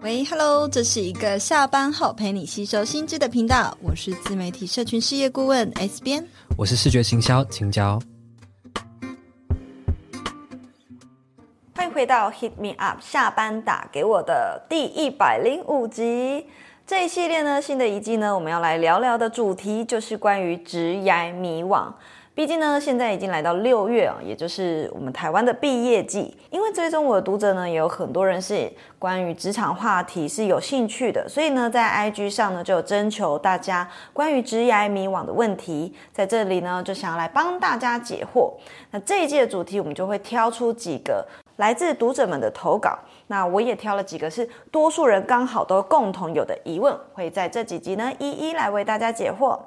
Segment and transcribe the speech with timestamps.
[0.00, 6.24] 喂，Hello，这是一个下班后陪你吸收新知的频道，我是自媒体社群事业顾问 S 编，
[6.56, 8.00] 我是视觉行销青椒，
[11.74, 16.46] 欢迎回到 Hit Me Up 下班打给我的第一百零五集。
[16.86, 21.92] 这一系列呢，新的一季呢，我们要来聊聊的主题就是关于职涯迷惘。
[22.38, 26.32] 毕竟呢，现在已经来到六月啊，也就是我们台湾的毕业季。
[26.50, 38.52] 因为追踪我的读者呢，也有很多人是关于职场话题是有兴趣的，所以呢，在 IG 上呢，就有征求大家关于职涯迷惘的问题，在这里呢，就想要来帮大家解惑。
[38.92, 49.58] 那这一季的主题，我们就会挑出几个来自读者们的投稿，那我也挑了几个是多数人刚好都共同有的疑问，会在这几集呢，一一来为大家解惑。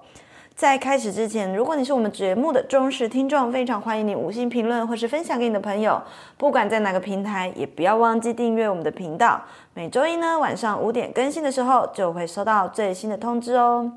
[0.61, 5.99] 在开始之前，如果你是我们节目的忠实听众，非常欢迎你五星评论或是分享给你的朋友。
[6.37, 9.41] 不管在哪个平台，也不要忘记订阅我们的频道。
[9.73, 13.91] 每周一呢，晚上五点更新的时候，就会收到最新的通知哦。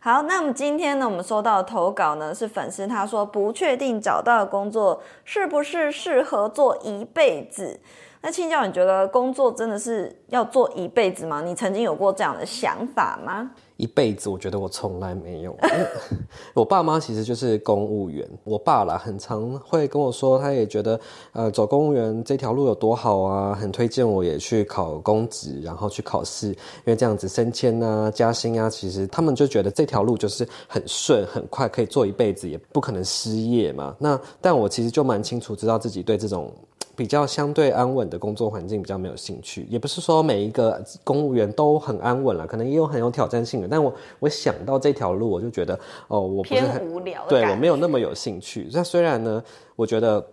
[0.00, 7.78] 好，那么今天呢，我们收到投稿呢，是粉丝他说不确定找到的工作是不是适合做一辈子。
[8.22, 11.42] 那青教，你觉得工作真的是要做一辈子吗？
[11.44, 13.50] 你曾经有过这样的想法吗？
[13.78, 15.56] 一辈子，我觉得我从来没有。
[16.52, 21.00] 我爸妈其实就是公务员，我爸啦，很常会跟我说，他也觉得
[21.32, 26.56] 呃，走公务员这条路有多好啊，很推荐我也去考公职，然后去考试，因
[26.86, 33.96] 为这样子升迁啊、加薪啊，其实他们就觉得这条路就是很顺、很快，可以做一辈子，也不可能失业嘛。
[33.98, 36.52] 那但我其实就蛮清楚，知道自己对这种。
[36.98, 43.68] 比较相对安稳的工作环境比较没有兴趣，也不是说每一个公务员都很安稳了，可能也有很有挑战性的。
[43.68, 48.68] 但我我想到这条路，我就觉得哦，我不是很无聊，对我没有那么有兴趣。
[48.72, 49.40] 那 虽然呢，
[49.76, 50.26] 我觉得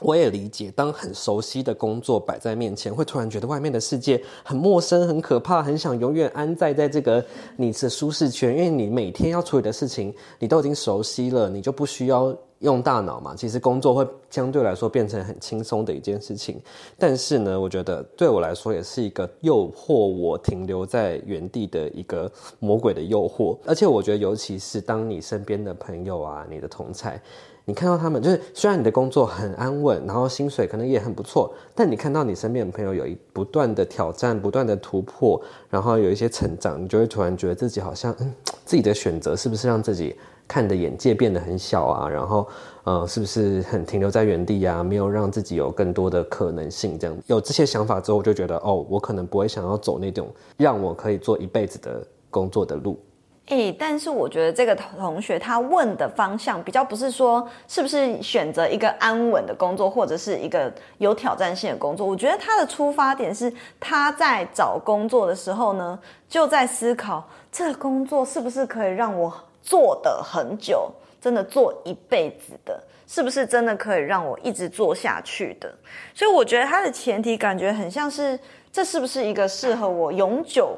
[0.00, 7.22] 我也理解，当很熟悉的工作摆在面前，会突然觉得外面的世界很陌生、很可怕，很想永远安在在这个
[7.54, 12.34] 你的舒适圈，因为你每天要处理的事情你都已经熟悉了，你就不需要。
[12.62, 16.60] 用大脑嘛，其实工作会相对来说变成很轻松的一件事情。
[16.98, 22.30] 但是呢，我觉得对我来说也是一个诱惑我停留在原地的一个
[22.60, 23.58] 魔鬼的诱惑。
[23.66, 27.18] 而且我觉得，尤其是当你身边的朋友啊，你的同侪，
[27.64, 38.32] 你看到他们，就是虽然你的工作很安稳，然后薪水可能也很不错，但你看到你身边的朋友有一不断的挑战、不断的突破，然后有一些成长，你就会突然觉得自己好像，嗯，
[38.64, 40.14] 自己的选择是不是让自己。
[40.52, 42.46] 看的眼界变得很小啊，然后，
[42.84, 44.82] 呃，是不是很停留在原地啊？
[44.82, 53.00] 没有让自己有更多的可能性，这样有这些想法之后，我就觉得，哦，我可能不会想要走那种让我可以做一辈子的工作的路。
[53.46, 62.06] 诶，但是我觉得这个同学他问的方向比较不是说是不是选择一个安稳的工作，或者是一个有挑战性的工作。
[62.06, 65.98] 我觉得他的出发点是他在找工作的时候呢，
[66.28, 69.32] 就在思考这个工作是不是可以让我。
[69.62, 70.90] 做的很久，
[71.20, 75.72] 真的做一辈子的，是不是真的可以让我一直做下去的？
[76.12, 78.38] 所以我觉得它的前提感觉很像是，
[78.72, 80.76] 这是不是一个适合我永久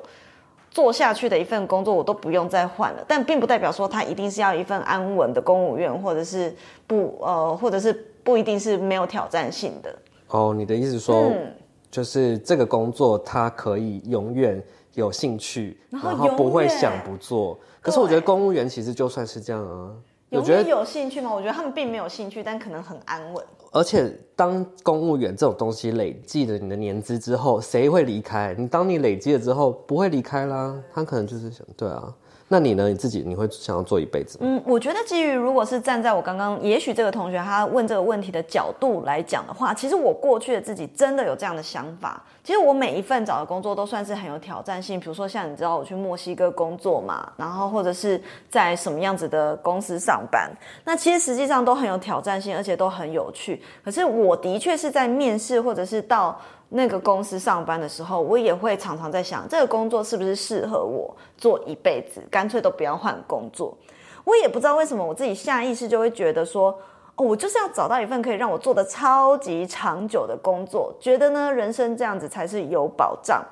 [0.71, 3.05] 做下去的一份工作，我都不用再换了。
[3.09, 6.55] 但并不代表说它一定是要一份安稳的公务员，或者是
[6.87, 9.95] 不呃，或者是不一定是没有挑战性的。
[10.29, 11.55] 哦，你的意思说，嗯，
[11.91, 14.61] 就是这个工作它可以永远
[14.95, 17.59] 有兴趣，然后，然后不会想不做。
[17.85, 19.93] 可是我觉得公务员其实就算是这样啊，
[20.31, 21.31] 有没有有兴趣吗？
[21.31, 23.45] 我觉得他们并没有兴趣，但可能很安稳。
[23.73, 28.55] 而且当公务员这种东西累积了你的年资之后，谁会离开？
[28.57, 30.75] 你当你累积了之后，不会离开啦。
[30.95, 32.15] 他可能就是想，对啊。
[32.55, 32.89] 那你呢？
[32.89, 34.39] 你自己你会想要做一辈子？
[34.41, 42.23] 嗯，我觉得基于如果是站在我刚刚，也许这个同学他问这个问题的角度来讲的话，其实我过去的自己真的有这样的想法。
[42.45, 50.49] 其实我每一份找的工作都算是很有挑战性，比如说像你知道我去墨西哥工作嘛，然后或者是在什么样子的公司上班，
[50.85, 53.61] 那其实实际上都很有挑战性，而且都很有趣。
[53.85, 56.41] 可是我的确是在面试或者是到。
[56.71, 62.21] 那个公司上班的时候，我也会常常在想，这个工作是不是适合我做一辈子？
[62.31, 63.77] 干脆都不要换工作。
[64.25, 66.77] 我也不知道为什么，我自己下意识就会觉得说，
[67.15, 73.45] 哦，我就是要找到一份可以让我做的超级长久的工作，觉得呢，人生这样子才是有保障。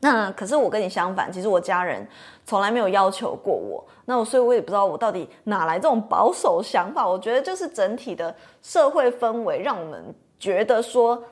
[0.00, 2.06] 那可是我跟你相反，其实我家人
[2.44, 3.82] 从来没有要求过我。
[4.04, 7.08] 那我所以我也不知道我到底哪来这种保守想法。
[7.08, 11.22] 我觉得就是整体的社会氛围让我们觉得说。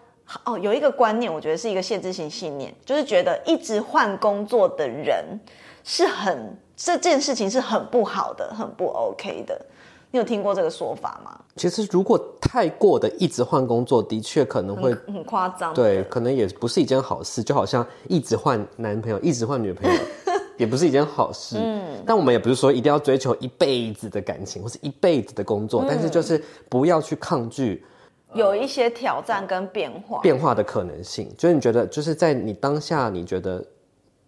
[0.45, 5.25] 哦，有一个观念，我觉得是一个限制性信念，就是觉得一直换工作的人
[5.85, 9.61] 是很这件事情是很不好的，很不 OK 的。
[10.13, 11.39] 你有听过这个说法吗？
[11.55, 15.73] 其实如果太过的一直换工作，的确可能会很，很夸张。
[15.73, 17.45] 对，可能也不是一件好事。
[17.45, 20.01] 就好像一直换男朋友，一直换女朋友，
[20.59, 21.59] 也不是一件好事。
[21.61, 27.85] 嗯，但我们也不是说一定要追求一辈子的感情，或是一辈子的工作，嗯、但是就是不要去抗拒
[28.35, 31.33] 有一些挑战跟变化，变化的可能性。
[31.37, 33.65] 就是你觉得，就是在你当下，你觉得。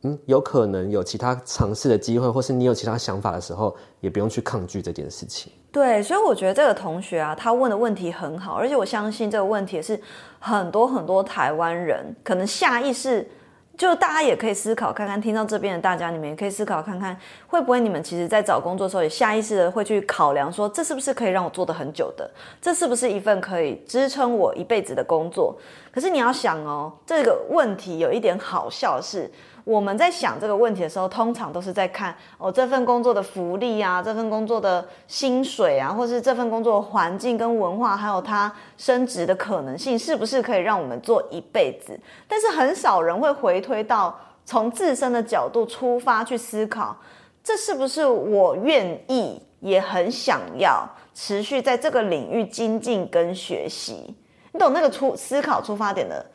[0.04, 5.52] 嗯，有可能有其他尝试的机会，或是你有其他想法的时候，也不用去抗拒这件事情。
[5.70, 9.96] 对，所以我觉得这个同学啊，他问的问题很好，而且我相信这个问题也是
[10.40, 13.30] 很多很多台湾人可能下意识，
[13.76, 17.16] 就大家也可以思考看看，听到这边的大家，你们也可以思考看看，
[17.46, 22.30] 会不会你们其实在找工作的时候，也下意识的会去考量说，这是不是可以让我做得很久的，
[22.60, 25.56] 这是不是一份可以支撑我一辈子的工作？
[25.90, 29.30] 可是你要想哦，这个问题有一点好笑的是。
[29.64, 41.98] 我们在想这个问题的时候，通常都是在看哦，这份工作的福利啊，这份工作的薪水啊，或是这份工作环境跟文化，还有它升职的可能性，是不是可以让我们做一辈子？
[42.26, 46.96] 但是很少人会回推到从自身的角度出发去思考，
[47.44, 54.12] 这是不是我愿意也很想要持续在这个领域精进跟学习？
[54.50, 56.26] 你懂那个出思考出发点的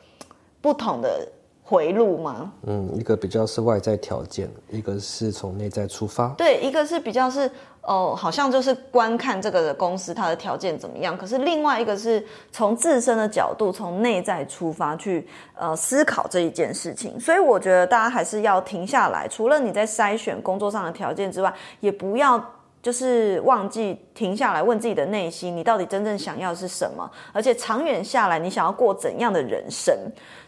[0.62, 1.28] 不同的。
[1.68, 2.50] 回路吗？
[2.62, 6.28] 嗯，一个比较是外在条件，一个是从内在出发。
[6.28, 7.46] 对，一个是比较是
[7.82, 11.14] 哦、呃，好像就是观看这个的公司它的条件怎么样。
[11.18, 17.20] 可是另外一个是从自身的角度，从内在出发去呃思考这一件事情。
[17.20, 22.42] 所以我觉得大家还是要停下来，除了你在筛选工作上的条件之外，也不要。
[22.80, 27.10] 就是忘记停下来问自己的内心，你到底真正想要的是什么？
[27.32, 29.94] 而且长远下来，你想要过怎样的人生？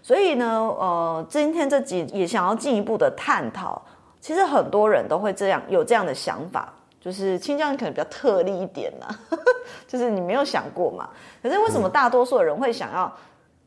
[0.02, 0.46] 所以呢，
[0.78, 3.80] 呃，今天这集也想要进一步的探讨。
[4.20, 9.06] 其实很多人都会这样有这样的想法，就是青椒可能比较特例一点呢，
[9.88, 11.08] 就是你没有想过嘛。
[11.42, 13.12] 可是为什么大多数的人会想要？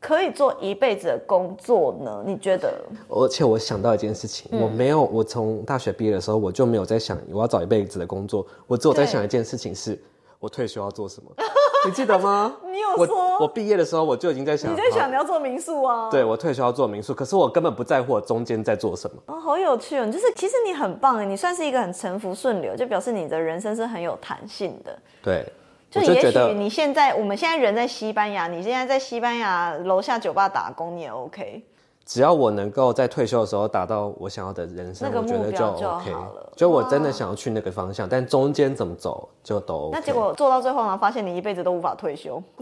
[0.06, 2.22] 可以做一辈子的工作呢？
[2.26, 2.74] 你觉得？
[3.08, 8.46] 而且我想到一件事情，嗯、我没有，我从大学毕业的时候，我就没有在想我要找一辈子的工作。
[8.66, 10.04] 我只有在想一件事情是，是
[10.38, 11.30] 我退休要做什么？
[11.86, 12.54] 你记得吗？
[12.70, 13.38] 你有说？
[13.40, 16.10] 我毕业的时候我就已经在想，你在想你要做民宿啊？
[16.10, 19.22] 对，我退休要做民宿，可是我根本不在乎我中间在做什么。
[19.26, 20.04] 哦，好有趣哦！
[20.12, 24.98] 就是其实你很棒哎，你算是一个很沉浮顺流，就表示你的人生是很有弹性的。
[25.22, 25.50] 对。
[25.94, 31.62] 就也许你现在，我们现在人在西班牙，你现在在西班牙楼下酒吧打工，你也 OK。
[32.04, 36.52] 只要我能够在退休的时候达到我想要的人生，那个目标我觉得就 OK 就了。
[36.54, 39.90] 就我真的想要去那个方向，但中间怎么走就都 OK。
[39.94, 42.42] 那结果做到最后呢，发现你一辈子都无法退休，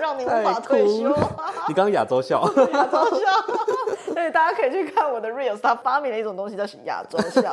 [0.00, 1.08] 让你无法退休。
[1.66, 3.26] 你刚刚亚洲笑，亚洲笑。
[4.14, 7.50] 所以大家可以去看我的 Reels，他发明了一种东西叫亚洲笑。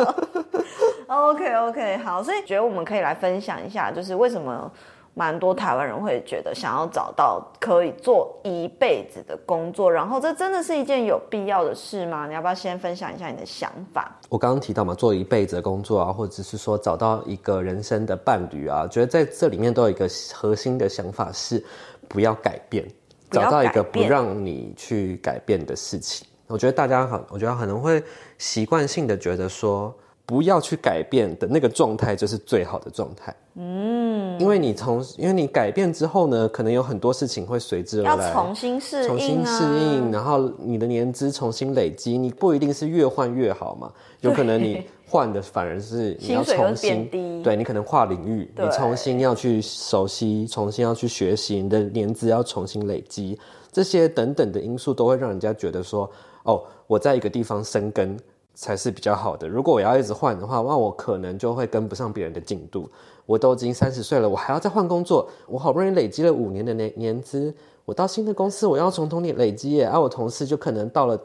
[1.08, 4.72] OK OK，好，所以觉得我们可以来分享一下，就是为什么。
[5.14, 12.26] 蛮多台湾人会觉得想要找到可以做一辈子的工作，然后这真的是一件有必要的事吗？
[12.28, 14.10] 你要不要先分享一下你的想法？
[14.30, 21.62] 我刚刚提到嘛，做一辈子的工作啊，或者是说找到一个人生的伴侣啊，觉得在这里面都有一个核心的想法是
[22.08, 22.88] 不要改变，
[23.32, 26.26] 找到一个不让你去改变的事情。
[26.52, 28.04] 我觉得大家很，我觉得可能会
[28.38, 29.94] 习惯性的觉得说。
[30.24, 33.36] 不要去改变的那个状态就是最好的状态。
[33.56, 43.92] 嗯，因为你从，因为你改变之后呢，可能有很多事情会随之而来，要重新适应啊，重新适应，然后你的年资重新累积，你不一定是越换越好嘛，
[44.22, 47.10] 有可能你换的反而是你要重新，
[47.44, 53.38] 对，你可能跨领域，你重新要去熟悉，重新要去学习，你的年资要重新累积，
[53.70, 56.10] 这些等等的因素都会让人家觉得说，
[56.44, 58.18] 哦，我在一个地方生根。
[58.54, 59.48] 才是比较好的。
[59.48, 62.88] 如果我要一直换的话，那我可能就会跟不上别人的进度。
[63.26, 65.28] 我都已经三十岁了，我还要再换工作。
[65.48, 67.52] 我好不容易累积了五年的年年资，
[67.86, 69.88] 我到新的公司，我要从头累积耶。
[69.88, 71.20] 而、啊、我同事就可能到了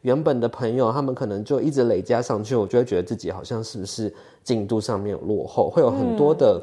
[0.00, 4.12] 原本的朋友，他们可能就一直累加上去，我就会觉得自己好像是不是
[4.42, 6.60] 进度上面有落后，会有很多的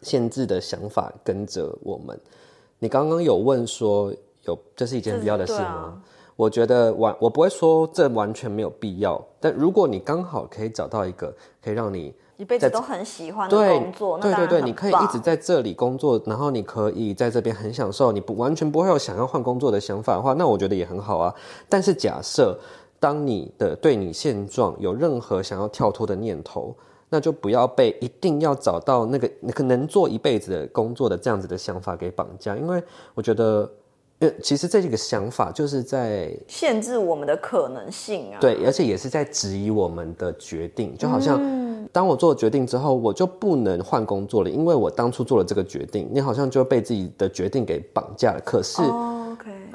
[0.00, 2.16] 限制的想法跟着我们。
[2.16, 2.30] 嗯、
[2.78, 4.12] 你刚刚有问说
[4.44, 6.02] 有这是一件必要的事吗？
[6.36, 9.20] 我觉得完，我不会说这完全没有必要。
[9.40, 21.34] 但如果你刚好可以找到一个可以让你一辈子都很喜欢的工作，对对对，你可以一直在这里工作，然后你可以在这边很享受，你不完全不会有想要换工作的想法的话，那我觉得也很好啊。
[21.70, 22.58] 但是假设
[23.00, 26.76] 当你的对你现状有任何想要跳脱的念头，
[27.08, 32.82] 那就不要被一定要找到那个可能做一辈子的工作的这样子的想法给绑架，因为
[33.14, 33.66] 我觉得。
[34.20, 38.38] 呃，其实这几个想法就是在限制我们的可能性啊。
[38.40, 41.38] 对，而且也是在质疑我们的决定，就好像
[41.92, 48.40] 当我做了决定之后，我就不能换工作了，因为我当初做了这个决定，你好像就被自己的决定给绑架了。
[48.44, 48.82] 可是。
[48.82, 49.15] 哦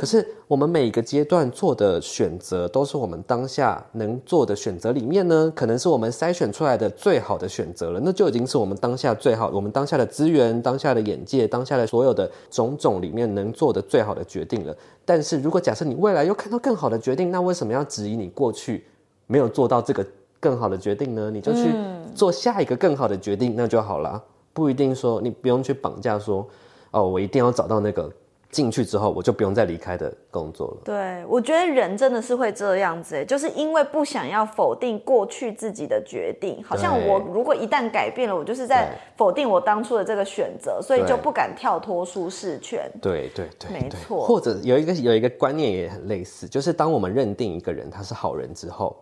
[0.02, 8.02] 可是我们每一个阶段做的选择，都是我们当下能做的选择里面呢，可能是我们筛选出来的最好的选择了。
[8.04, 14.76] 那就已经是我们当下最好，我们当下的资源、当下的眼界、当下的所有的种种里面能做的最好的决定了。
[15.06, 18.84] 但是如果假设你未来又看到更好的决定，那为什么要质疑你过去
[19.28, 20.04] 没有做到这个
[20.40, 21.30] 更好的决定呢？
[21.30, 21.72] 你就去
[22.16, 24.20] 做下一个更好的决定，那就好了。
[24.52, 26.48] 不一定说你不用去绑架说，
[26.90, 28.12] 哦，我一定要找到那个。
[28.52, 30.78] 进去之后，我就不用再离开的工作了。
[30.84, 42.92] 对，我觉得人真的是会这样子，就是因为不想要否定过去自己的决定，好像我如果一旦改变了，我就是在否定我当初的这个选择，所以就不敢跳脱舒适圈。
[43.02, 44.26] 对对对，没错。
[44.26, 48.96] 或者有一个有一个观念也很类似，就是当我们认定一个人他是好人之后，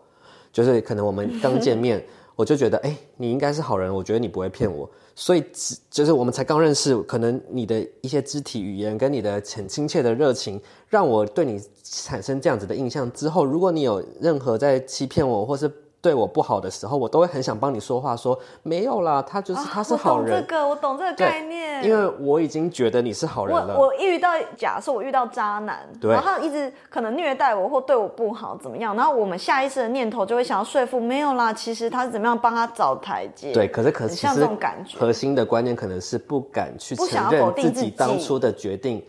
[0.53, 2.03] 就是可能我们刚见面，
[2.35, 4.87] 我就觉得哎、欸，你应该是好人，我觉得你不会骗我。
[5.21, 5.43] 所以，
[5.91, 13.11] 就是我们才刚认识，可能你的一些肢体语言跟你的很亲切的热情，让我对你产生这样子的印象。
[13.11, 15.69] 之后，如果你有任何在欺骗我，或是
[16.01, 20.33] 对我不好的时候，我都会很想帮你说话，说没有啦，他就是、啊、他是好人。
[20.33, 21.83] 我懂这个，我懂这个概念。
[21.83, 23.77] 因为我已经觉得你是好人了。
[23.77, 28.95] 我我遇到假设我遇到渣男，对，然后他一直可能虐待我或对我不好，怎么样？
[28.95, 33.51] 然后我们下意识的念头就会想要说服，没有啦，其实他是怎么样帮他找台阶。
[33.51, 39.03] 对，可是可是像这种感觉，核心的观念可能是不敢去承认自己当初的决定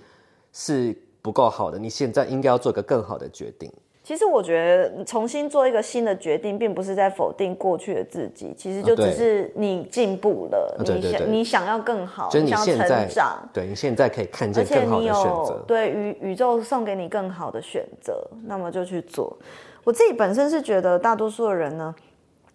[0.52, 3.72] 是不够好的，你现在应该要做一个更好的决定。
[4.10, 19.38] 其实我觉得重新做一个新的决定，并不是在否定过去的自己，其实就只是你进步了，啊、你想你想要更好，就是、你想要成长，对，你现在可以看见更好的选择，对宇宇宙送给你更好的选择，那么就去做。
[19.84, 21.94] 我自己本身是觉得大多数的人呢，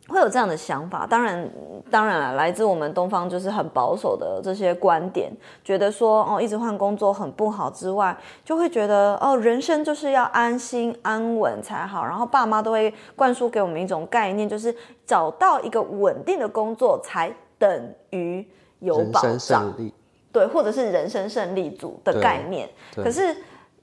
[0.08, 1.50] 会有这样的想法，当然，
[1.90, 5.32] 当然了，来自我们东方就是很保守的这些观点，
[5.64, 12.06] 觉得说哦，一直换工作很不好之外，就会觉得哦，人生就是要安心安稳才好。
[12.06, 18.48] 然后爸妈都会灌输给我们一种概念，就是找到一个稳定的工作才等于
[18.80, 19.74] 有保障，
[20.32, 22.70] 对，或者是人生胜利组的概念。
[22.96, 23.36] 可是。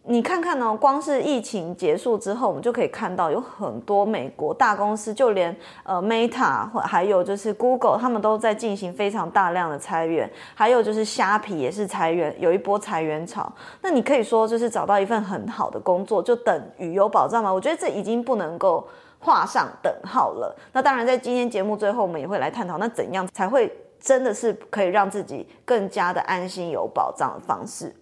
[0.04, 13.50] 你看看哦，光是疫情结束之后，我们就可以看到有很多美国大公司，就连呃 Meta 或还有就是 Google，他们都在进行非常大量的裁员，还有就是虾皮也是裁员，有一波裁员潮。
[13.80, 17.52] 那你可以说就是找到一份很好的工作就等于有保障吗？
[17.52, 18.84] 我觉得这已经不能够
[19.20, 20.52] 画上等号了。
[20.72, 27.94] 那当然，在今天节目最后，我们也会来探讨，那怎样才会真的是可以让自己更加的安心有保障的方式。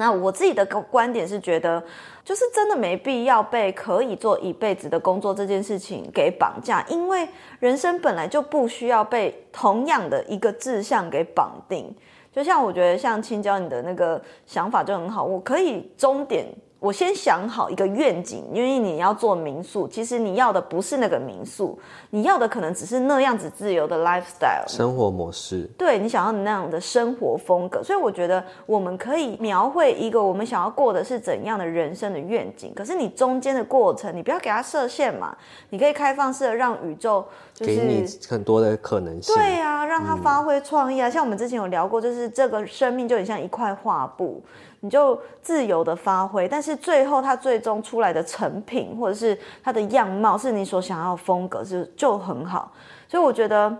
[0.00, 1.82] 那我自己的观点是觉得，
[2.24, 7.28] 就是真的没必要被可以做一辈子的工作这件事情给绑架，因为
[7.58, 11.94] 人生本来就不需要被同样的一个志向给绑定。
[12.32, 16.46] 就像我觉得，像青椒你的那个想法就很好，我可以终点。
[16.80, 25.68] 我先想好一个愿景，因为你要做民宿，其实你要的不是那个民宿，你要的可能只是那样子自由的 lifestyle 生活模式。
[25.76, 32.72] 对，你想要那样的生活风格，所以我觉得我们可以描绘一个我们想要过的是怎样的人生的愿景。
[32.74, 35.36] 可是你中间的过程，你不要给它设限嘛，
[35.68, 37.22] 你可以开放式的让宇宙
[37.52, 39.34] 就是给你很多的可能性。
[39.34, 44.42] 对啊，让它发挥创意啊，嗯，像我们之前有聊过，就是这个生命就很像一块画布。
[44.82, 52.72] 你就自由的发挥，但是最后它最终出来的成品，或者是它的样貌，是你所想要的风格，就就很好。
[53.06, 53.76] 所以我觉得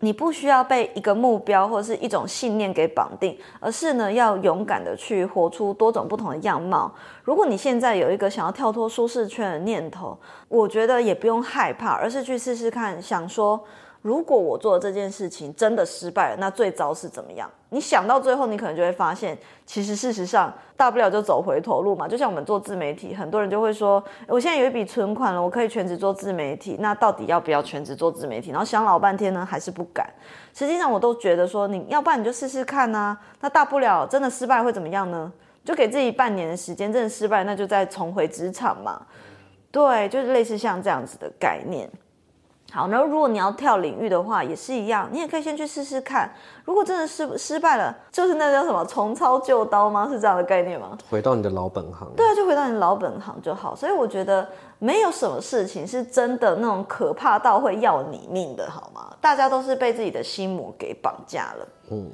[0.00, 6.92] 你不需要被一个目标或者是一种信念给绑定，而是呢要勇敢的去活出多种不同的样貌。
[7.22, 13.62] 如果你现在有一个想要跳脱舒适圈的念头，我觉得也不用害怕，而是去试试看，想说。
[14.04, 17.50] 如果我做的这件事情真的失败了，那最糟是怎么样？
[17.70, 19.34] 你想到最后，你可能就会发现，
[19.64, 22.06] 其实事实上大不了就走回头路嘛。
[22.06, 26.76] 就像我们做自媒体，很多人就会说，我现在有一笔存款了，我可以全职做自媒体。
[26.80, 28.50] 那到底要不要全职做自媒体？
[28.50, 30.06] 然后想老半天呢，还是不敢。
[30.52, 33.16] 实际上，我都觉得说，你要不然你就试试看呐。
[33.40, 35.32] 那大不了真的失败会怎么样呢？
[35.64, 39.00] 就给自己半年的时间，真的失败，那就再重回职场嘛。
[39.70, 41.90] 对，就是类似像这样子的概念。
[42.74, 46.28] 好，然后如果你要跳领域的话，也是一样，你也可以先去试试看。
[46.64, 50.08] 如果真的失失败了，就是那叫什么重操旧刀吗？
[50.10, 50.98] 是这样的概念吗？
[51.08, 52.10] 回到你的老本行。
[52.16, 53.76] 对啊，就回到你的老本行就好。
[53.76, 54.48] 所以我觉得
[54.80, 59.14] 没有什么事情是真的那种可怕到会要你命的，好吗？
[59.20, 61.68] 大家都是被自己的心魔给绑架了。
[61.92, 62.10] 嗯。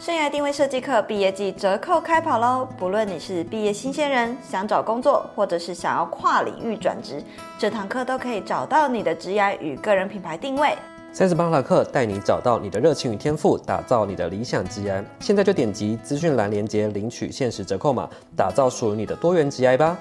[0.00, 2.66] 生涯定位设计课毕业季折扣开跑喽！
[2.78, 7.22] 不论你是毕业新鲜人，想找工作，或者是想要跨领域转职，
[7.58, 10.74] 这堂课都可以找到你的职涯与个人品牌定位。
[11.12, 15.04] 三十八堂课带你找到你的热情与天赋，打造你的理想职涯。
[15.18, 19.98] 现在就点击资讯栏链接领取限时折扣码，打造属于你的多元职涯吧。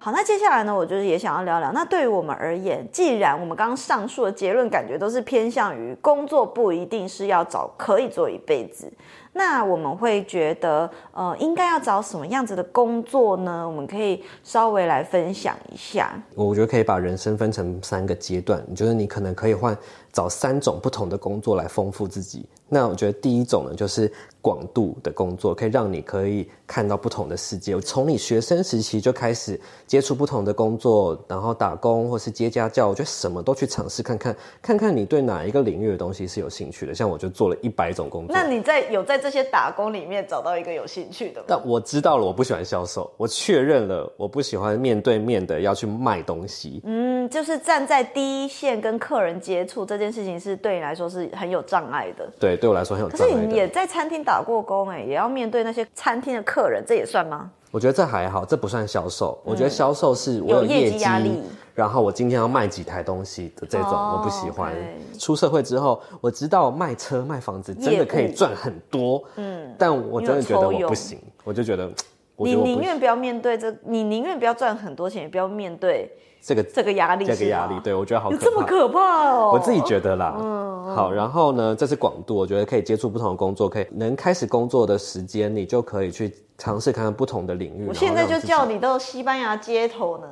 [0.00, 1.72] 好，那接下来呢，我就是也想要聊聊。
[1.72, 8.90] 那对于我们而言，既然我们刚刚上述的结论感觉都是偏向于工作不一定是要找可以做一辈子，
[9.32, 13.68] 那我们会觉得，呃，应该要找什么样子的工作呢？
[13.68, 16.12] 我们可以稍微来分享一下。
[16.36, 19.76] 我觉得可以把人生分成三个阶段，就是你可能可以换
[20.12, 22.46] 找三种不同的工作来丰富自己。
[22.70, 24.12] 那我觉得第一种呢，就是
[24.42, 27.74] 广度的工作，可以让你可以看到不同的世界。
[27.80, 36.94] 从你学生时期就开始接触不同的工作，然后打工或是接家教，我觉得什么都去尝试看看，看看你对哪一个领域的东西是有兴趣的。
[36.94, 38.36] 像我就做了一百种工作。
[38.36, 41.46] 那你在有在这些打工里面找到一个有兴趣的吗？
[41.48, 46.82] 但我知道了，我不喜欢销售，我确认了，我不喜欢面对面的要去卖东西。
[46.84, 52.28] 嗯，就是站在第一线跟客人接触这件事情，是对你来说是很有障碍的。
[52.40, 52.56] 对。
[52.56, 53.10] 对我来说很有。
[53.10, 57.50] 可是你也在餐厅打过工哎，也要面对那些餐厅的客人，这也算吗？
[57.70, 59.38] 我觉得这还好，这不算销售。
[59.44, 61.42] 嗯、我觉得销售是我有业绩压力，
[61.74, 64.72] 然后我今天要卖几台东西的这种，哦、我不喜欢。
[65.18, 71.94] 出社会之后，我知道卖车卖房子真的可以赚很多，嗯，但我真的觉得我不行，我就觉得，觉得
[72.36, 76.10] 你宁愿不要面对这，你宁愿不要赚很多钱，也不要面对。
[76.48, 79.50] 这个这个压力，这个压力，对我觉得好可怕，这么可怕哦！
[79.52, 87.86] 我自己觉得啦，嗯，好，然后呢，这是广度，我觉得可以接触不同的工作，可以能开始工作的时间，你就可以去尝试看看不同的领域。
[87.86, 90.26] 我现在就叫你到西班牙街头呢。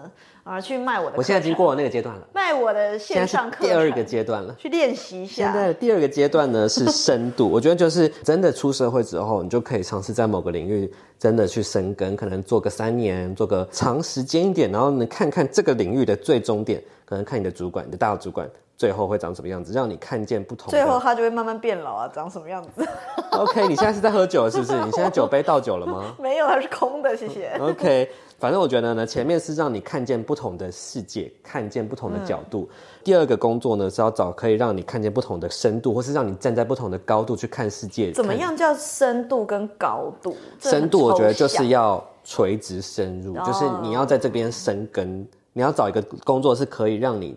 [0.46, 1.16] 啊，去卖我的。
[1.16, 2.22] 我现在已经过了那个阶段了。
[2.32, 3.64] 卖我的线上课。
[3.64, 4.54] 第二个阶段了。
[4.56, 5.44] 去练习一下。
[5.44, 10.88] 现在的第二个阶段呢是 深度，我觉得就是真的出社会之后，你就可以尝试在某个领域
[11.18, 20.71] 真的去深耕，可能做个三年，做个长时间一点，然后你看看这个领域的最终点，可能看你的主管，你的大主管最后会长什么样子，让你看见不同。
[20.71, 22.86] 最后他就会慢慢变老啊，长什么样子？
[23.32, 24.73] OK，你现在是在喝酒是不是？
[24.84, 26.14] 你现在酒杯倒酒了吗？
[26.23, 27.50] 没有，它是空的，谢谢。
[27.58, 28.08] OK。
[28.38, 32.68] 反正我觉得呢，前面是让你看见不同的世界，看见不同的角度。
[32.70, 38.12] 嗯、第二个工作呢，是要找可以让你看见不同的深度，或是让你站在不同的高度去看世界。
[38.12, 40.36] 怎么样叫深度跟高度？
[40.60, 47.36] 深度我觉得就是要垂直深入，就是你要在这边生根，哦、你要找一个工作是可以让你。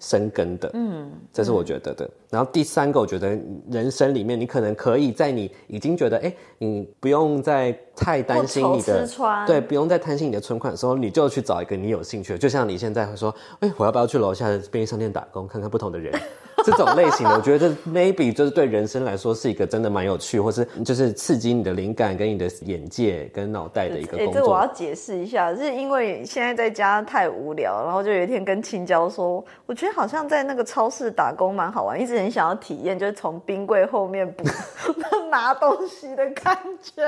[0.00, 2.04] 生根的，嗯，这是我觉得的。
[2.04, 3.38] 嗯、然后第三个，我觉得
[3.70, 9.08] 人生里面，你可能可以在你已经觉得，哎，你不用再太担心你的，
[9.46, 16.12] 对，不用再担心你的存款的时候，你就去找一个你有兴趣的，就像你现在会说，哎，我要不要去楼下的便利商店打工，看看不同的人。
[16.64, 24.48] 这种类型的，我觉得 maybe 就是对人生来说是一个真的蛮有趣，或是就是刺激你的灵感跟你的眼界跟脑袋的一个工作。
[24.48, 34.44] 我要解释一下，是因为现在在家太无聊，然后就有一天跟青椒说，我觉得好像在那个超市打工蛮好玩，一直很想要体验，就是从冰柜后面补
[35.30, 37.04] 拿东西的感觉。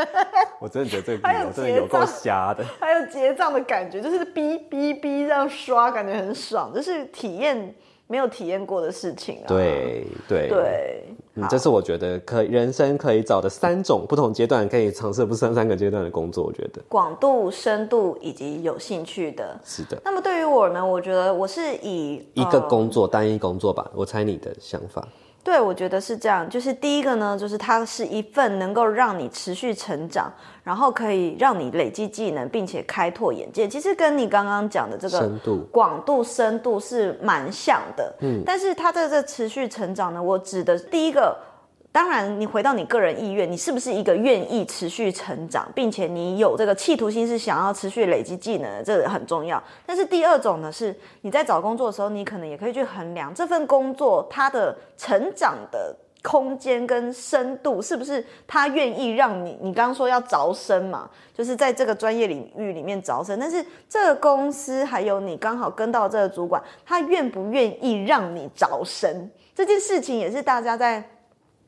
[0.60, 7.74] 我真的觉得这个还有真的有够瞎的，还有结账的感觉，就是哔哔哔这样刷，感觉很爽，就是体验。
[8.08, 9.48] 没有体验过的事情啊！
[9.48, 19.58] 对对对，嗯，这是我觉得可人生可以找的三种不同阶段可以尝试不三三个阶段的工作，我觉得广度、深度以及有兴趣的。
[19.64, 20.00] 是的。
[20.04, 25.06] 那么对于我呢，我觉得我是以一个工作、呃、单一工作吧，我猜你的想法。
[25.46, 26.50] 对，我觉得是这样。
[26.50, 30.28] 就是第一个呢，就是它是一份能够让你持续成长，
[30.64, 33.68] 然后可以让你累积技能，并且开拓眼界。
[33.68, 38.12] 其实跟你刚刚讲的这个深度、广度、深度是蛮像的。
[38.22, 41.36] 嗯，但是它的这持续成长呢，我指的第一个。
[41.96, 49.62] 当然，你回到你个人意愿，你是不是一个愿意持续成长，并且你有这个企图心，是想要持续累积技能的，这个很重要。
[49.86, 63.40] 但是第二种呢，是你在找工作的时候，你可能也可以去衡量这份工作它的成长的空间跟深度，是不是他愿意让你，你刚刚说要着深嘛，就是在这个专业领域里面着深。
[63.40, 69.30] 但是这个公司还有你刚好跟到这个主管，他愿不愿意让你着深？
[69.54, 71.02] 这件事情也是大家在。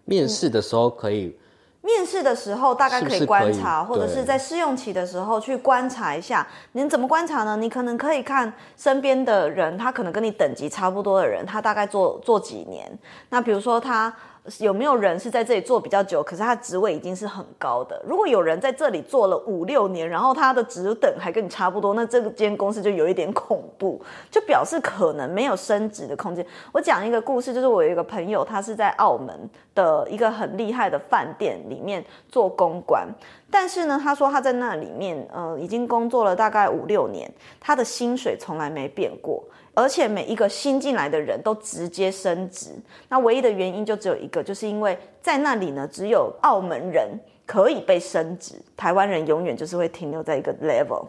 [0.08, 1.36] 面试的时候可以，
[1.82, 6.46] 面试的时候大概可以观察，或者是在试用期的时候去观察一下。
[6.72, 7.58] 您怎么观察呢？
[7.58, 12.90] 你可能可以看身边的人，他可能跟你等级差不多的人，他大概做做几年。
[13.28, 14.10] 那比如说他
[14.58, 18.00] 有没有人是在这里做比较久，可是他职位已经是很高的？
[18.06, 26.44] 如果有人在这里做了五六年，然后他的职等还跟你差不多，那这个间公司就有一点恐怖，就表示可能没有升职的空间。
[26.72, 33.06] 我讲一个故事，就是我有一个朋友，他是在澳门的一个很厉害的饭店里面做公关，
[33.50, 37.30] 但是呢，他说他在那里面，呃，已经工作了大概五六年，
[37.60, 39.44] 他的薪水从来没变过。
[39.78, 42.70] 而且每一个新进来的人都直接升职，
[43.08, 47.08] 那唯一的原因就只有一个，就是因为在那里呢，只有澳门人
[47.46, 51.06] 可以被升职，台湾人永远就是会停留在一个 level。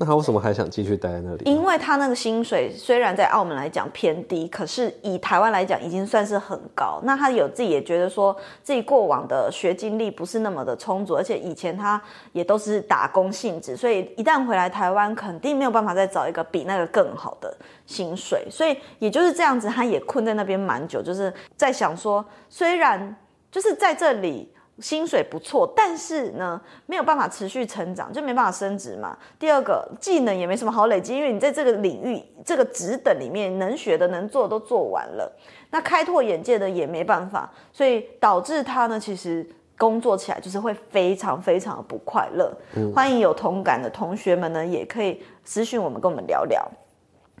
[0.00, 1.42] 那他为什么还想继续待在那里？
[1.44, 7.02] 因为他那个薪水虽然在澳门来讲偏低，可是以台湾来讲已经算是很高。
[7.04, 12.00] 那他有自己也觉得说自己过往的学经历不是那么的充足，而且以前他
[12.32, 18.48] 也都是打工性质，所以一旦回来台湾，肯定没有办法再找一个比那个更好的薪水。
[18.50, 23.14] 所以也就是这样子，他也困在那边蛮久，就是在想说，虽然
[23.50, 24.50] 就是在这里。
[24.80, 29.16] 薪水不错，但是呢，没有办法持续成长，就没办法升职嘛。
[29.38, 35.30] 第二个，技能也没什么好累积，因为你在这个领域、这个职等里面，能学的、能做的都做完了，
[35.70, 42.52] 那开拓眼界的也没办法，所以导致他呢，其实工作起来就是会非常非常的不快乐。
[42.74, 42.92] 嗯。
[42.92, 46.66] 欢迎有同感的同学们呢，也可以私讯我们，跟我们聊聊。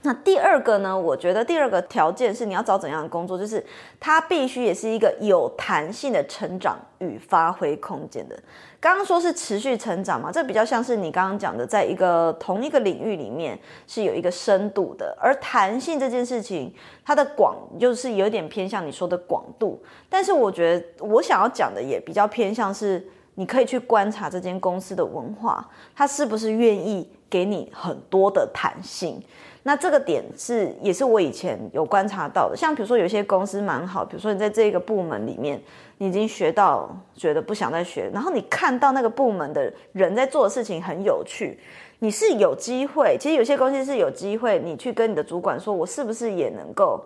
[0.02, 0.98] 那第二个呢？
[0.98, 3.62] 我觉得第二个条件是你要找怎样的工作，就是
[3.98, 8.34] 它必须也是一个有弹性的成长与发挥空间的。
[8.80, 16.72] 刚刚说是持续成长嘛，这比较像是你刚刚讲的，在一个同一个领域里面是有一个深度的，而弹性这件事情，
[17.04, 19.82] 它的广就是有点偏向你说的广度。
[20.08, 29.22] 但是我觉得我想要讲的也比较偏向是，你可以去观察这间公司的文化，它是不是愿意给你很多的弹性。
[29.62, 35.62] 那这个点是也是我以前有观察到的，像比如说有些公司蛮好，比如说你在这个部门里面，
[35.98, 41.58] 你已经学到觉得不想再学，然后你看到那个部门的人在做的事情很有趣，
[41.98, 47.04] 你是有机会，其实有些公司是有机会，你去跟你的主管说，我是不是也能够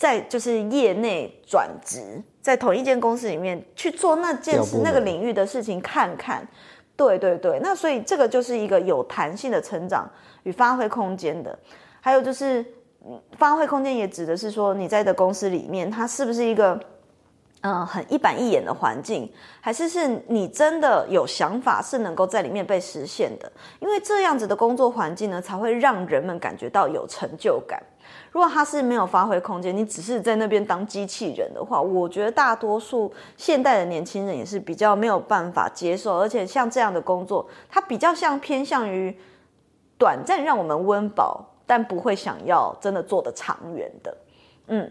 [0.00, 2.00] 在就是业内转职，
[2.40, 6.42] 在同一间公司里面去做那件事那个领域的事情看看，
[6.96, 10.10] 对对对，那所以这个就是一个有弹性的成长
[10.44, 11.58] 与发挥空间的。
[12.00, 12.64] 还有就是，
[13.32, 16.80] 发挥空间也指的是说，你在的公司里面，它是不是一个，
[17.60, 23.52] 嗯、呃，很一板一眼的环境，还是是你真的有想法，是能够在里面被实现的？
[23.80, 27.78] 因为这样子的工作环境呢，才会让人们感觉到有成就感。
[28.32, 36.18] 如果他是没有发挥空间，你只是在那边当机器人的话，我觉得大多数现代的年轻人也是比较没有办法接受。
[36.18, 39.16] 而且像这样的工作，它比较像偏向于
[39.98, 41.46] 短暂让我们温饱。
[41.70, 44.16] 但不会想要真的做得长远的，
[44.66, 44.90] 嗯，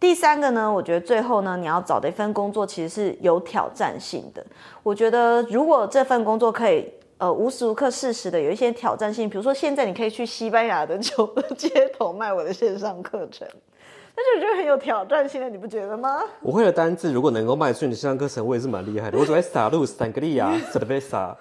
[0.00, 4.42] 第三个呢，我觉得最后呢，你要找的一份工作其实是有挑战性的。
[4.82, 13.46] 我觉得如果这份工作可以呃无时无刻适时的有一些挑战性，比如说现在你可以去西班牙的酒的 街头卖我的线上课程，
[14.16, 16.22] 那就觉得很有挑战性的，你不觉得吗？
[16.40, 19.18] 我会的单字如果能够卖出你的线上课程，我也是蛮厉害的。
[19.18, 21.36] 我只会撒路、三个利亚、 塞德贝萨。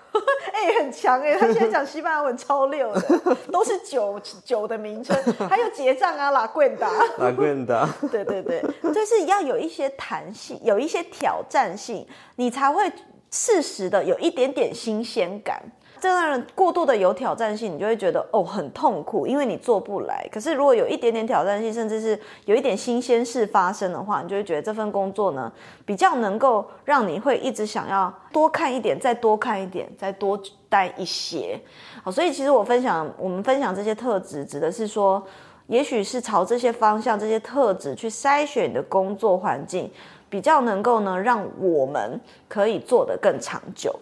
[0.79, 5.15] 很强哎，他现在讲西班牙文超溜的，都是酒酒的名称，
[5.49, 12.07] 还有结账啊，拉棍达， 拉棍达，对对对，就是要有一些弹性，有一些挑战性，
[12.37, 12.89] 你才会
[13.33, 15.59] 适时的有一点点新鲜感。
[15.99, 20.27] 这让人过度的有挑战性，你就会觉得哦很痛苦，因为你做不来。
[20.29, 25.49] 可是如果有一点点挑战性，甚至是有一点新鲜事发生的话，你就会觉得这份工作呢
[25.85, 31.57] 比较能够让你会一直想要多看一点，再多看一点，再多待一些。
[32.03, 35.25] 好，所以其实我分享我们分享这些特质，指的是说，
[35.67, 39.89] 也许是朝这些方向、这些特质去筛选你的工作环境，
[40.33, 42.19] 比较能够呢让我们
[42.49, 43.95] 可以做得更长久。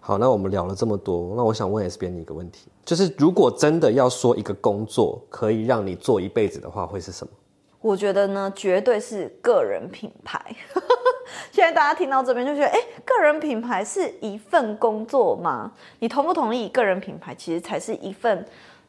[0.00, 7.32] 好，那我们聊了这么多，那我想问 S 编你一个问题，就是如果真的要说一个工作可以让你做一辈子的话，会是什么？
[7.80, 10.54] 我觉得呢，绝对是个人品牌。
[11.50, 15.72] 现在大家听到这边就觉得，哎，个人品牌是一份工作吗？
[16.00, 16.68] 你同不同意？
[16.68, 18.44] 个人品牌其实才是一份。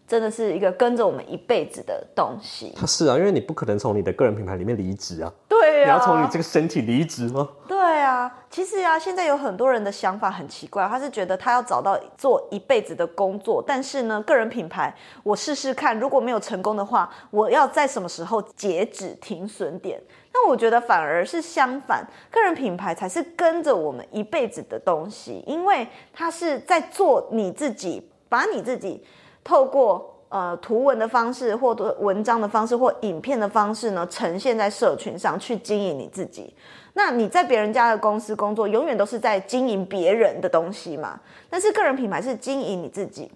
[0.09, 2.73] 真的是一个跟着我们一辈子的东西。
[2.75, 5.31] 它是啊，因为你不可能从你的个人品牌里面离职啊。
[5.47, 5.85] 对啊。
[5.85, 7.47] 你要从你这个身体离职吗？
[7.67, 8.35] 对啊。
[8.49, 14.91] 其实啊，现在有很多人的想法很奇怪，他是觉得他要找到做一辈子的工作，但是呢，个人品牌
[15.21, 20.01] 我试试看，如果没有成功的话，我要在什么时候截止停损点？
[20.33, 29.05] 那我觉得反而是相反，个人品牌才是跟着我们一辈子的东西，因为它是在做你自己，把你自己。
[29.43, 36.53] 透过呃图文的方式，或者文章的方式，或影片的方式呢，呈现在社群上去经营你自己。
[36.93, 41.19] 那你在别人家的公司工作，永远都是在经营别人的东西嘛。
[41.49, 43.31] 但是个人品牌是经营你自己。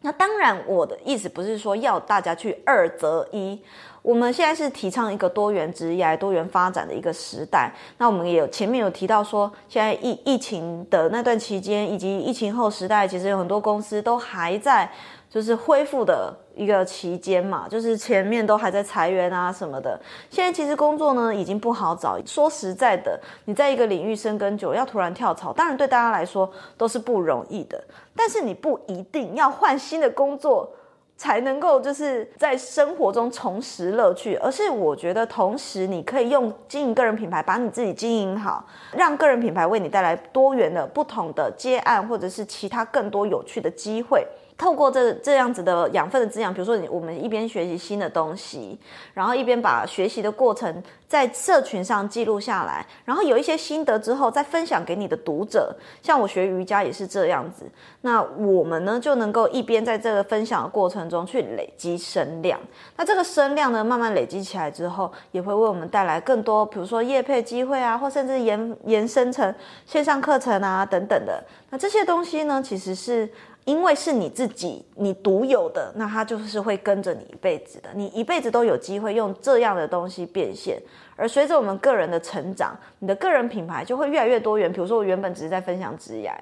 [0.00, 3.60] 那当然，我的意思不是说要大家去二择一。
[4.02, 7.72] 我们现在是提倡一个多元职业、多元发展的一个时代。
[7.98, 14.88] 那我们也有前面有提到说，现在疫疫情的那段期间，以及疫情后时代，其实有很多公司都还在
[15.36, 20.00] 就是恢复的一个期间嘛，就是前面都还在裁员啊什么的。
[20.30, 22.18] 现在其实工作呢已经不好找。
[22.24, 27.78] 说实在的，你在一个领域深耕久，要突然跳槽，当然对大家来说都是不容易的。
[28.16, 30.72] 但是你不一定要换新的工作。
[31.18, 38.62] 才能够就是在生活中重拾乐趣，而是我觉得同时你可以用经营个人品牌，把你自己经营好，
[38.94, 44.26] 让个人品牌为你带来多元的不同的接案，或者是其他更多有趣的机会。
[44.58, 48.78] 透过这这样子的养分的滋养，比如说你我们一边学习新的东西，
[49.12, 55.76] 然后一边把学习的过程在社群上记录下来，然后有一些心得之后再分享给你的读者。
[56.00, 62.58] 像我学瑜伽也是这样子，那我们呢就能够一边在这个分享的过程中去累积声量，
[62.96, 71.44] 那这个声量呢慢慢累积起来之后，也会为我们带来更多，比如说业配机会啊，或甚至延延伸成线上课程啊等等的。
[71.68, 73.28] 那这些东西呢，其实是。
[73.66, 77.90] 因为是你自己，你独有的，那它就是会跟着你一辈子的。
[77.94, 80.80] 你一辈子都有机会用这样的东西变现。
[81.16, 84.72] 而随着我们个人的成长，你的个人品牌就会越来越多元。
[84.72, 86.32] 比如说，我原本只是在分享职业，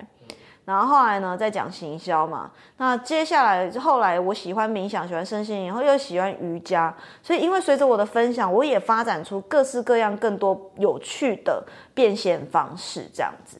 [0.66, 2.50] 然后后来呢，在讲行销嘛。
[2.76, 6.94] 那接下来后来，我喜欢冥想，喜欢身心，然后又喜欢瑜伽。
[7.22, 13.58] 所以，因为随着我的分享，我也发展出各式各样、更多有趣的变现方式，这样子。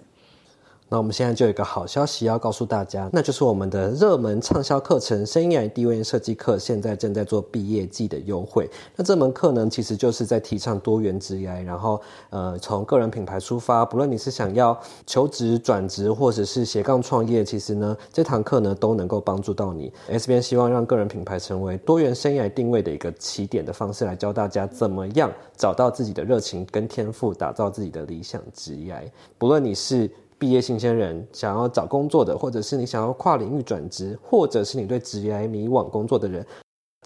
[0.94, 8.70] 那我们现在就有一个好消息要告诉大家，那就是我们的热门畅销课程《生涯定位设计课》现在正在做毕业季的优惠。
[8.94, 19.92] 那这门课呢，其实就是在提倡多元职业，然后呃，从个人品牌出发，不论你是想要求职、转职，或者是斜杠创业，其实呢，这堂课呢都能够帮助到你。
[20.06, 29.12] S 边希望让个人品牌成为多元生涯定位的一个起点的方式，来教大家怎么样找到自己的热情跟天赋，打造自己的理想职业。
[29.36, 36.44] 不论你是毕业新鲜人想要找工作的，或者是你想要跨领域转职，或者是你对职业迷惘工作的人，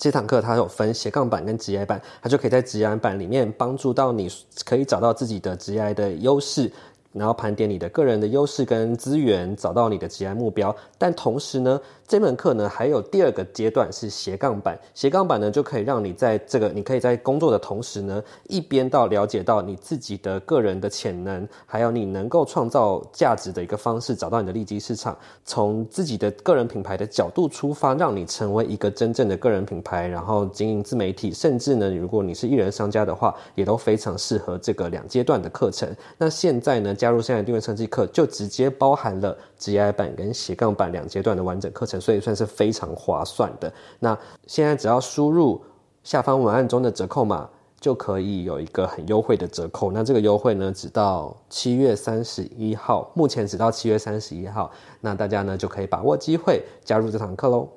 [0.01, 4.29] 这堂课它有分斜杠版跟职业版，它就可以在职业版里面帮助到你，
[4.65, 6.71] 可以找到自己的职业的优势，
[7.13, 10.75] 然后盘点你的个人的优势跟资源，找到你的职业目标。
[10.97, 14.81] 但同时呢，这门课呢，还有第二个阶段是斜杠版。
[14.95, 35.87] 斜杠版呢，就可以让你在这个，你可以在工作的同时呢，一边到了解到你自己的个人的潜能，还有你能够创造价值的一个方式，找到你的利基市场，从自己的个人品牌的角度出发，让你成为一个真正的个人品牌，然后经营自媒体，甚至呢，如果你是艺人商家的话，也都非常适合这个两阶段的课程。
[36.17, 41.98] 那现在呢，加入生涯定位设计课，就直接包含了 GI 版跟斜杠版两阶段的完整课程。
[42.01, 43.73] 所以算是非常划算的。
[44.01, 45.63] 那现在只要输入
[46.03, 47.49] 下方文案中的折扣码，
[47.81, 49.93] 就可以有一个很优惠的折扣。
[49.93, 54.71] 那这个优惠呢，直到七月三十一号，目前只到七月三十一号。
[55.01, 57.69] 那大家呢，就可以把握机会加入这堂课喽。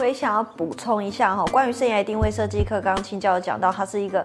[0.00, 4.24] 我也想要补充一下哈，关于生涯定位设计课，刚刚青椒有讲到，它是一个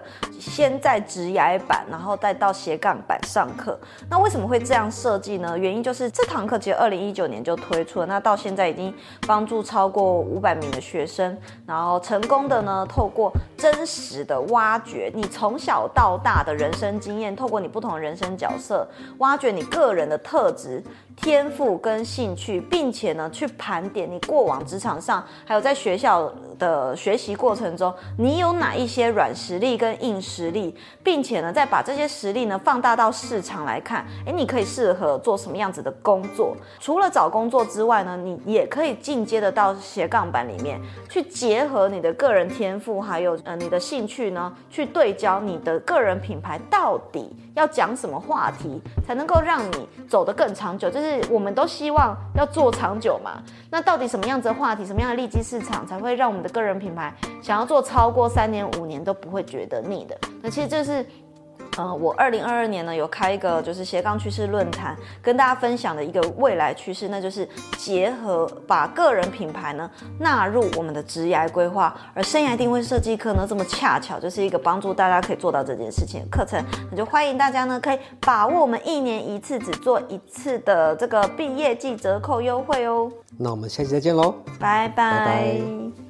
[0.50, 3.78] 先在职涯版，然后再到斜杠版上课。
[4.08, 5.58] 那为什么会这样设计呢？
[5.58, 8.94] 原因就是这堂课其实二零一九年就推出了，那到现在已经
[9.26, 18.86] 帮助超过五百名的学生，然后成功的呢，透过真实的挖掘你从小到大的人生经验，透过你不同的人生角色，
[19.18, 20.82] 挖掘你个人的特质。
[21.16, 26.28] 天赋跟兴趣，并且呢，去盘点你过往职场上，还有在学校
[26.64, 36.56] 的学习过程中，你有哪一些软实力跟硬实力，并且呢，再把这些实力呢放大到市场来看，诶，你可以适合做什么样子的工作？
[36.80, 50.88] 除了找工作之外呢，你也可以进阶的到斜杠版里面去结合你的个人天赋，还有呃你的兴趣呢，去对焦你的个人品牌到底要讲什么话题，才能够让你走得更长久。
[50.90, 57.12] 就是我们都希望要做长久嘛，那到底什么样子的话题，什么样的利基市场，才会让我们的个人品牌
[57.42, 60.16] 想要做超过三年五年都不会觉得腻的？
[60.40, 61.04] 那其实这是
[61.76, 69.90] 呃，我二零二二年呢有开一个就是斜杠趋势论坛，跟大家分享的一个未来趋势，那就是结合把个人品牌呢
[70.20, 83.10] 纳入我们的职涯规划，而生涯定位设计课呢，这么恰巧就是一个帮助大家可以做到这件事情的课程，那就欢迎大家呢可以把握我们一年一次只做一次的这个毕业季折扣优惠哦。
[83.36, 84.94] 那我们下期再见喽，拜拜。
[84.94, 86.03] 拜拜。